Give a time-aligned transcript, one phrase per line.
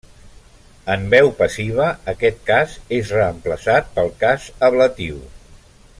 [0.93, 5.25] En veu passiva aquest cas és reemplaçat pel cas ablatiu.